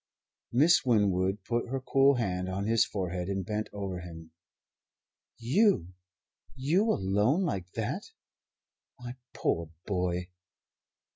Miss 0.51 0.83
Winwood 0.83 1.43
put 1.43 1.69
her 1.69 1.79
cool 1.79 2.15
hand 2.15 2.49
on 2.49 2.65
his 2.65 2.85
forehead 2.85 3.29
and 3.29 3.45
bent 3.45 3.69
over 3.71 3.99
him. 3.99 4.31
"You? 5.37 5.93
You, 6.55 6.85
alone 6.91 7.43
like 7.43 7.71
that? 7.73 8.05
My 8.99 9.15
poor 9.33 9.69
boy!" 9.85 10.29